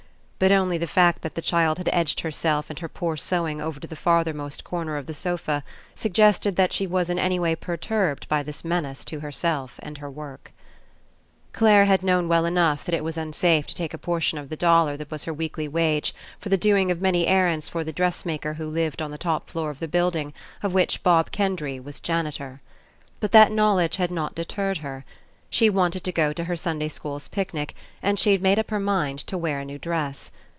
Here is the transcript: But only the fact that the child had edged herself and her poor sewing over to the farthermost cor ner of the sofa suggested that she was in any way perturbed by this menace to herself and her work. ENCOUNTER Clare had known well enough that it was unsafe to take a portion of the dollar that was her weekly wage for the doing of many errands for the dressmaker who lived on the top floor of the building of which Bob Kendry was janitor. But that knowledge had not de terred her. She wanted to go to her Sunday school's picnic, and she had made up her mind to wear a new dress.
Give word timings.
But 0.43 0.51
only 0.51 0.79
the 0.79 0.87
fact 0.87 1.21
that 1.21 1.35
the 1.35 1.41
child 1.43 1.77
had 1.77 1.87
edged 1.93 2.21
herself 2.21 2.71
and 2.71 2.79
her 2.79 2.89
poor 2.89 3.15
sewing 3.15 3.61
over 3.61 3.79
to 3.79 3.85
the 3.85 3.95
farthermost 3.95 4.63
cor 4.63 4.83
ner 4.85 4.97
of 4.97 5.05
the 5.05 5.13
sofa 5.13 5.63
suggested 5.93 6.55
that 6.55 6.73
she 6.73 6.87
was 6.87 7.11
in 7.11 7.19
any 7.19 7.37
way 7.37 7.53
perturbed 7.53 8.27
by 8.27 8.41
this 8.41 8.65
menace 8.65 9.05
to 9.05 9.19
herself 9.19 9.75
and 9.83 9.99
her 9.99 10.09
work. 10.09 10.51
ENCOUNTER 11.51 11.59
Clare 11.59 11.85
had 11.85 12.01
known 12.01 12.27
well 12.27 12.45
enough 12.45 12.83
that 12.85 12.95
it 12.95 13.03
was 13.03 13.19
unsafe 13.19 13.67
to 13.67 13.75
take 13.75 13.93
a 13.93 13.99
portion 13.99 14.39
of 14.39 14.49
the 14.49 14.55
dollar 14.55 14.97
that 14.97 15.11
was 15.11 15.25
her 15.25 15.33
weekly 15.33 15.67
wage 15.67 16.11
for 16.39 16.49
the 16.49 16.57
doing 16.57 16.89
of 16.89 17.01
many 17.01 17.27
errands 17.27 17.69
for 17.69 17.83
the 17.83 17.93
dressmaker 17.93 18.55
who 18.55 18.65
lived 18.67 18.99
on 18.99 19.11
the 19.11 19.19
top 19.19 19.47
floor 19.47 19.69
of 19.69 19.79
the 19.79 19.87
building 19.87 20.33
of 20.63 20.73
which 20.73 21.03
Bob 21.03 21.29
Kendry 21.31 21.79
was 21.79 21.99
janitor. 21.99 22.61
But 23.19 23.31
that 23.33 23.51
knowledge 23.51 23.97
had 23.97 24.09
not 24.09 24.33
de 24.33 24.43
terred 24.45 24.79
her. 24.79 25.05
She 25.53 25.69
wanted 25.69 26.05
to 26.05 26.13
go 26.13 26.31
to 26.31 26.45
her 26.45 26.55
Sunday 26.55 26.87
school's 26.87 27.27
picnic, 27.27 27.75
and 28.01 28.17
she 28.17 28.31
had 28.31 28.41
made 28.41 28.57
up 28.57 28.69
her 28.69 28.79
mind 28.79 29.19
to 29.27 29.37
wear 29.37 29.59
a 29.59 29.65
new 29.65 29.77
dress. 29.77 30.31